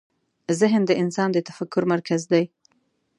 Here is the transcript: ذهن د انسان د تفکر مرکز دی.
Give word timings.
ذهن 0.59 0.81
د 0.87 0.91
انسان 1.01 1.29
د 1.33 1.37
تفکر 1.49 1.83
مرکز 1.93 2.21
دی. 2.31 2.43